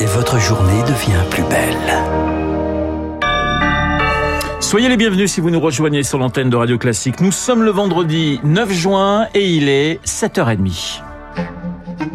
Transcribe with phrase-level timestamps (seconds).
[0.00, 1.76] et votre journée devient plus belle.
[4.60, 7.20] Soyez les bienvenus si vous nous rejoignez sur l'antenne de Radio Classique.
[7.20, 11.02] Nous sommes le vendredi 9 juin et il est 7h30.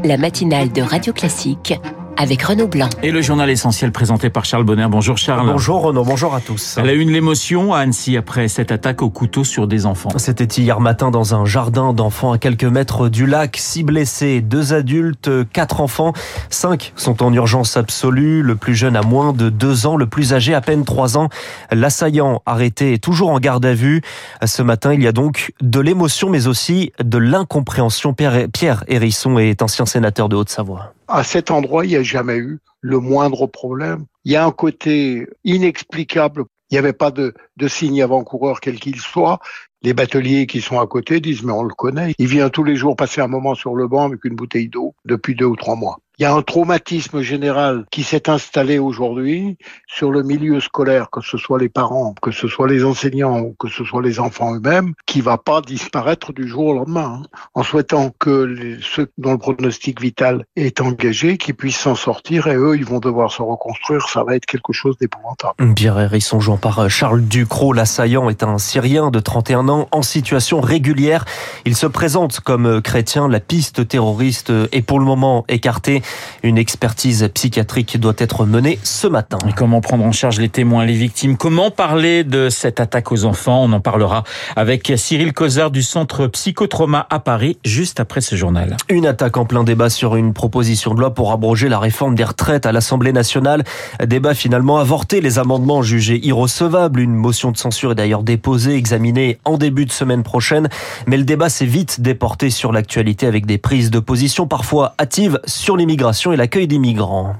[0.03, 1.79] La matinale de Radio Classique
[2.17, 2.89] avec Renaud Blanc.
[3.03, 4.87] Et le journal essentiel présenté par Charles Bonner.
[4.89, 5.47] Bonjour Charles.
[5.47, 6.77] Bonjour Renaud, bonjour à tous.
[6.77, 10.09] Elle a eu l'émotion à Annecy après cette attaque au couteau sur des enfants.
[10.17, 13.57] C'était hier matin dans un jardin d'enfants à quelques mètres du lac.
[13.57, 16.13] Six blessés, deux adultes, quatre enfants.
[16.49, 18.41] Cinq sont en urgence absolue.
[18.41, 21.29] Le plus jeune a moins de deux ans, le plus âgé à peine trois ans.
[21.71, 24.01] L'assaillant arrêté est toujours en garde à vue.
[24.45, 28.13] Ce matin, il y a donc de l'émotion mais aussi de l'incompréhension.
[28.13, 32.59] Pierre Hérisson est ancien sénateur de Haute-Savoie à cet endroit, il n'y a jamais eu
[32.79, 34.05] le moindre problème.
[34.25, 36.45] Il y a un côté inexplicable.
[36.69, 37.33] Il n'y avait pas de,
[37.67, 39.39] signe avant-coureur quel qu'il soit.
[39.83, 42.13] Les bateliers qui sont à côté disent mais on le connaît.
[42.17, 44.95] Il vient tous les jours passer un moment sur le banc avec une bouteille d'eau
[45.05, 45.99] depuis deux ou trois mois.
[46.21, 49.57] Il y a un traumatisme général qui s'est installé aujourd'hui
[49.87, 53.55] sur le milieu scolaire, que ce soit les parents, que ce soit les enseignants ou
[53.57, 57.23] que ce soit les enfants eux-mêmes, qui va pas disparaître du jour au lendemain.
[57.23, 57.39] Hein.
[57.55, 62.55] en souhaitant que ceux dont le pronostic vital est engagé, qu'ils puissent s'en sortir et
[62.55, 64.07] eux, ils vont devoir se reconstruire.
[64.07, 65.73] Ça va être quelque chose d'épouvantable.
[65.73, 71.25] Pierre Hérisson, par Charles Ducrot, l'assaillant est un Syrien de 31 ans en situation régulière.
[71.65, 73.27] Il se présente comme chrétien.
[73.27, 76.03] La piste terroriste est pour le moment écartée.
[76.43, 79.37] Une expertise psychiatrique doit être menée ce matin.
[79.47, 81.37] Et comment prendre en charge les témoins, les victimes?
[81.37, 83.63] Comment parler de cette attaque aux enfants?
[83.63, 84.23] On en parlera
[84.55, 88.75] avec Cyril Cozard du Centre Psychotrauma à Paris, juste après ce journal.
[88.89, 92.23] Une attaque en plein débat sur une proposition de loi pour abroger la réforme des
[92.23, 93.63] retraites à l'Assemblée nationale.
[94.03, 96.99] Débat finalement avorté, les amendements jugés irrecevables.
[96.99, 100.69] Une motion de censure est d'ailleurs déposée, examinée en début de semaine prochaine.
[101.05, 105.39] Mais le débat s'est vite déporté sur l'actualité avec des prises de position parfois hâtives
[105.45, 106.00] sur l'immigration
[106.33, 107.35] et l'accueil des migrants.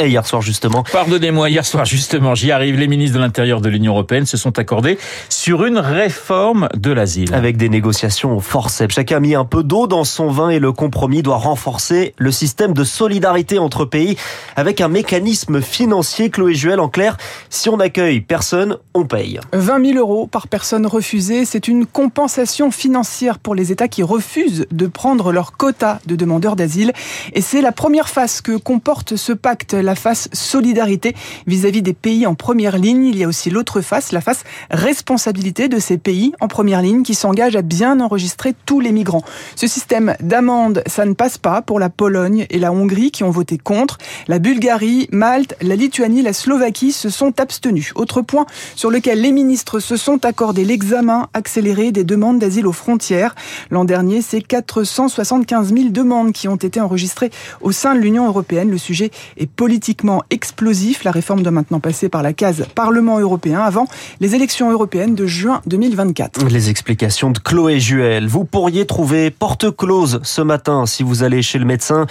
[0.00, 0.84] Et hier soir justement.
[0.92, 2.76] Pardonnez-moi, hier soir justement, j'y arrive.
[2.76, 4.96] Les ministres de l'Intérieur de l'Union européenne se sont accordés
[5.28, 7.34] sur une réforme de l'asile.
[7.34, 8.94] Avec des négociations au forceps.
[8.94, 12.30] Chacun a mis un peu d'eau dans son vin et le compromis doit renforcer le
[12.30, 14.16] système de solidarité entre pays
[14.54, 16.30] avec un mécanisme financier.
[16.30, 17.16] Chloé Juel, en clair,
[17.50, 19.40] si on accueille personne, on paye.
[19.52, 21.44] 20 000 euros par personne refusée.
[21.44, 26.54] C'est une compensation financière pour les États qui refusent de prendre leur quota de demandeurs
[26.54, 26.92] d'asile.
[27.32, 31.14] Et c'est la première phase que comporte ce pacte la face solidarité
[31.46, 33.06] vis-à-vis des pays en première ligne.
[33.06, 37.02] Il y a aussi l'autre face, la face responsabilité de ces pays en première ligne
[37.02, 39.22] qui s'engagent à bien enregistrer tous les migrants.
[39.56, 43.30] Ce système d'amende, ça ne passe pas pour la Pologne et la Hongrie qui ont
[43.30, 43.96] voté contre.
[44.26, 47.92] La Bulgarie, Malte, la Lituanie, la Slovaquie se sont abstenus.
[47.94, 48.44] Autre point
[48.74, 53.34] sur lequel les ministres se sont accordés l'examen accéléré des demandes d'asile aux frontières.
[53.70, 57.30] L'an dernier, c'est 475 000 demandes qui ont été enregistrées
[57.62, 58.70] au sein de l'Union européenne.
[58.70, 61.04] Le sujet est politique politiquement explosif.
[61.04, 63.86] La réforme doit maintenant passer par la case Parlement européen avant
[64.18, 66.46] les élections européennes de juin 2024.
[66.46, 68.26] Les explications de Chloé Juel.
[68.26, 72.06] Vous pourriez trouver porte close ce matin si vous allez chez le médecin.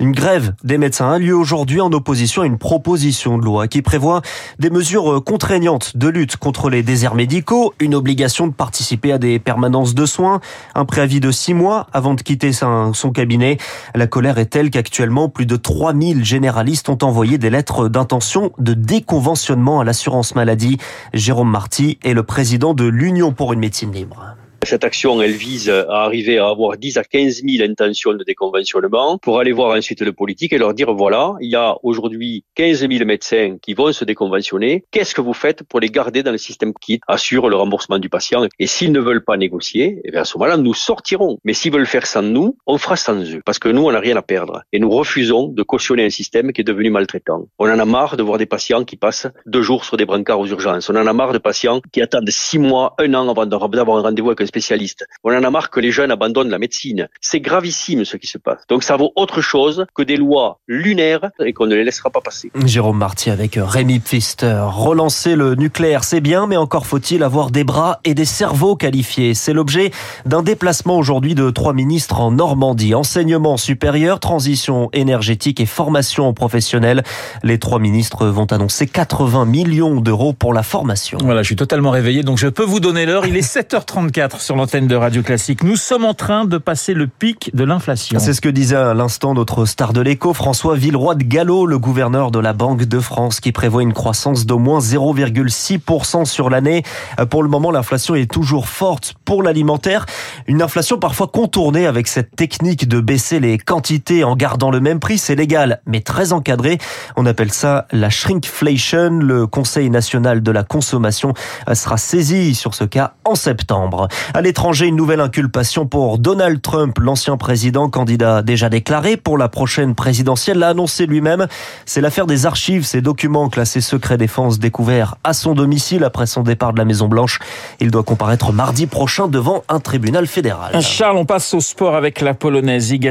[0.00, 3.82] Une grève des médecins a lieu aujourd'hui en opposition à une proposition de loi qui
[3.82, 4.20] prévoit
[4.58, 9.38] des mesures contraignantes de lutte contre les déserts médicaux, une obligation de participer à des
[9.38, 10.40] permanences de soins,
[10.74, 13.58] un préavis de six mois avant de quitter son cabinet.
[13.94, 18.72] La colère est telle qu'actuellement plus de 3000 généralistes ont envoyé des lettres d'intention de
[18.72, 20.78] déconventionnement à l'assurance maladie.
[21.12, 24.34] Jérôme Marty est le président de l'Union pour une médecine libre.
[24.64, 29.18] Cette action, elle vise à arriver à avoir 10 à 15 000 intentions de déconventionnement
[29.18, 32.88] pour aller voir ensuite le politique et leur dire voilà, il y a aujourd'hui 15
[32.88, 34.84] 000 médecins qui vont se déconventionner.
[34.92, 38.08] Qu'est-ce que vous faites pour les garder dans le système qui assure le remboursement du
[38.08, 38.46] patient?
[38.60, 41.38] Et s'ils ne veulent pas négocier, eh bien à ce moment-là, nous sortirons.
[41.44, 43.42] Mais s'ils veulent faire sans nous, on fera sans eux.
[43.44, 44.62] Parce que nous, on n'a rien à perdre.
[44.72, 47.48] Et nous refusons de cautionner un système qui est devenu maltraitant.
[47.58, 50.38] On en a marre de voir des patients qui passent deux jours sur des brancards
[50.38, 50.88] aux urgences.
[50.88, 54.02] On en a marre de patients qui attendent six mois, un an avant d'avoir un
[54.02, 55.06] rendez-vous avec un spécialistes.
[55.24, 57.08] On en a marre que les jeunes abandonnent la médecine.
[57.22, 58.60] C'est gravissime ce qui se passe.
[58.68, 62.20] Donc ça vaut autre chose que des lois lunaires et qu'on ne les laissera pas
[62.20, 62.50] passer.
[62.66, 64.60] Jérôme Marty avec Rémi Pfister.
[64.68, 69.32] Relancer le nucléaire, c'est bien, mais encore faut-il avoir des bras et des cerveaux qualifiés.
[69.32, 69.90] C'est l'objet
[70.26, 72.94] d'un déplacement aujourd'hui de trois ministres en Normandie.
[72.94, 77.02] Enseignement supérieur, transition énergétique et formation professionnelle.
[77.42, 81.16] Les trois ministres vont annoncer 80 millions d'euros pour la formation.
[81.22, 83.26] Voilà, je suis totalement réveillé, donc je peux vous donner l'heure.
[83.26, 85.62] Il est 7h34 sur l'antenne de Radio Classique.
[85.62, 88.18] Nous sommes en train de passer le pic de l'inflation.
[88.18, 91.78] C'est ce que disait à l'instant notre star de l'écho, François Villeroy de Gallo, le
[91.78, 96.82] gouverneur de la Banque de France, qui prévoit une croissance d'au moins 0,6% sur l'année.
[97.30, 100.06] Pour le moment, l'inflation est toujours forte pour l'alimentaire.
[100.48, 104.98] Une inflation parfois contournée avec cette technique de baisser les quantités en gardant le même
[104.98, 105.18] prix.
[105.18, 106.78] C'est légal, mais très encadré.
[107.16, 109.10] On appelle ça la shrinkflation.
[109.20, 111.32] Le Conseil national de la consommation
[111.72, 114.08] sera saisi sur ce cas en septembre.
[114.34, 119.50] À l'étranger, une nouvelle inculpation pour Donald Trump, l'ancien président candidat déjà déclaré pour la
[119.50, 121.48] prochaine présidentielle, l'a annoncé lui-même.
[121.84, 126.44] C'est l'affaire des archives, ces documents classés secret défense découverts à son domicile après son
[126.44, 127.40] départ de la Maison Blanche.
[127.78, 130.80] Il doit comparaître mardi prochain devant un tribunal fédéral.
[130.80, 133.10] Charles, on passe au sport avec la polonaise Iga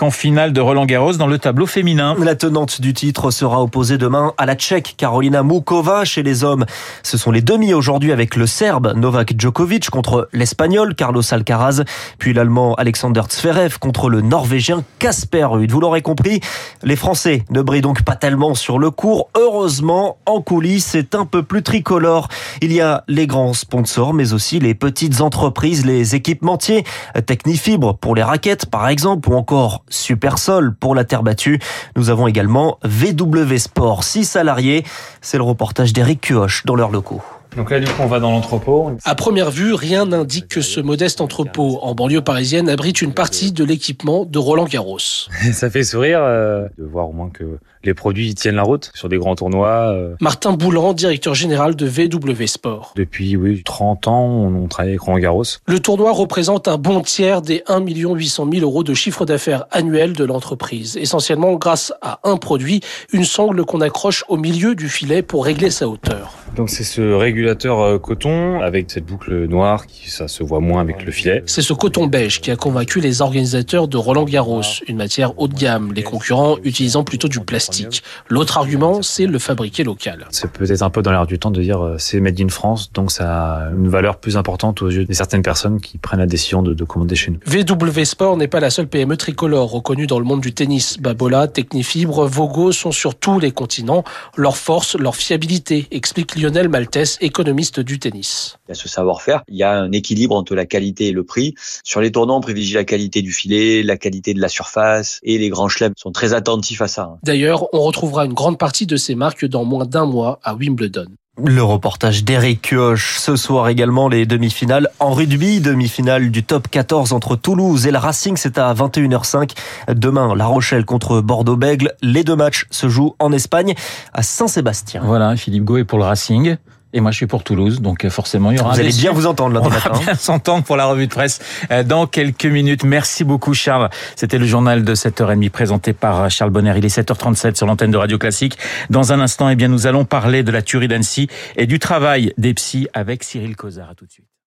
[0.00, 2.14] en finale de Roland Garros dans le tableau féminin.
[2.20, 6.04] La tenante du titre sera opposée demain à la Tchèque Carolina Mukova.
[6.04, 6.66] Chez les hommes,
[7.02, 10.51] ce sont les demi aujourd'hui avec le Serbe Novak Djokovic contre l'Espagnol
[10.96, 11.82] Carlos Alcaraz,
[12.18, 15.70] puis l'Allemand Alexander Zverev contre le Norvégien Casper Ruud.
[15.70, 16.40] Vous l'aurez compris,
[16.82, 19.28] les Français ne brillent donc pas tellement sur le cours.
[19.36, 22.28] Heureusement, en coulisses, c'est un peu plus tricolore.
[22.60, 26.84] Il y a les grands sponsors, mais aussi les petites entreprises, les équipementiers,
[27.26, 31.60] Technifibre pour les raquettes par exemple, ou encore Supersol pour la terre battue.
[31.96, 34.84] Nous avons également VW Sport, 6 salariés.
[35.20, 37.22] C'est le reportage d'Eric Cuoche dans leurs locaux.
[37.56, 38.92] Donc là, du coup, on va dans l'entrepôt.
[39.04, 43.52] À première vue, rien n'indique que ce modeste entrepôt en banlieue parisienne abrite une partie
[43.52, 44.98] de l'équipement de Roland Garros.
[45.52, 49.08] Ça fait sourire euh, de voir au moins que les produits tiennent la route sur
[49.08, 49.92] des grands tournois.
[49.92, 50.14] Euh.
[50.20, 52.94] Martin Boulan, directeur général de VW Sport.
[52.96, 55.44] Depuis oui 30 ans, on travaille avec Roland Garros.
[55.66, 60.14] Le tournoi représente un bon tiers des 1 800 000 euros de chiffre d'affaires annuel
[60.14, 62.80] de l'entreprise, essentiellement grâce à un produit,
[63.12, 66.32] une sangle qu'on accroche au milieu du filet pour régler sa hauteur.
[66.56, 70.80] Donc c'est ce régulateur euh, coton avec cette boucle noire qui ça se voit moins
[70.80, 71.42] avec le filet.
[71.46, 75.48] C'est ce coton beige qui a convaincu les organisateurs de Roland Garros, une matière haut
[75.48, 78.02] de gamme, les concurrents utilisant plutôt du plastique.
[78.28, 80.26] L'autre argument, c'est le fabriquer local.
[80.30, 82.92] C'est peut-être un peu dans l'air du temps de dire euh, c'est made in France,
[82.92, 86.26] donc ça a une valeur plus importante aux yeux de certaines personnes qui prennent la
[86.26, 87.38] décision de, de commander chez nous.
[87.46, 90.98] VW Sport n'est pas la seule PME tricolore reconnue dans le monde du tennis.
[90.98, 94.04] Babola, Technifibre, Vogo sont sur tous les continents.
[94.36, 98.58] Leur force, leur fiabilité, explique Lionel Maltès, économiste du tennis.
[98.68, 101.24] Il y a ce savoir-faire, il y a un équilibre entre la qualité et le
[101.24, 101.54] prix.
[101.82, 105.38] Sur les tournants, on privilégie la qualité du filet, la qualité de la surface et
[105.38, 107.16] les grands chelems sont très attentifs à ça.
[107.22, 111.06] D'ailleurs, on retrouvera une grande partie de ces marques dans moins d'un mois à Wimbledon.
[111.42, 113.16] Le reportage d'Eric Kioch.
[113.16, 115.62] Ce soir également, les demi-finales en rugby.
[115.62, 118.36] Demi-finale du top 14 entre Toulouse et le Racing.
[118.36, 119.52] C'est à 21h05.
[119.88, 121.94] Demain, La Rochelle contre Bordeaux-Bègle.
[122.02, 123.74] Les deux matchs se jouent en Espagne
[124.12, 125.00] à Saint-Sébastien.
[125.06, 126.56] Voilà, Philippe Gau est pour le Racing.
[126.92, 128.74] Et moi, je suis pour Toulouse, donc euh, forcément, il y aura.
[128.74, 129.60] Vous allez bien vous entendre là.
[129.62, 131.40] On va bien s'entendre pour la revue de presse
[131.70, 132.84] euh, dans quelques minutes.
[132.84, 133.88] Merci beaucoup, Charles.
[134.14, 136.74] C'était le journal de 7h30 présenté par euh, Charles Bonner.
[136.76, 138.58] Il est 7h37 sur l'antenne de Radio Classique.
[138.90, 142.34] Dans un instant, eh bien, nous allons parler de la tuerie d'Annecy et du travail
[142.36, 143.90] des psys avec Cyril Cosard.
[143.90, 144.31] À tout de suite.